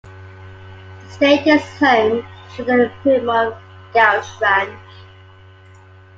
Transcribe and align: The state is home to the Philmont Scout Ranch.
The 0.03 1.09
state 1.11 1.45
is 1.45 1.61
home 1.77 2.25
to 2.55 2.63
the 2.63 2.91
Philmont 3.03 3.55
Scout 3.91 4.25
Ranch. 4.41 4.89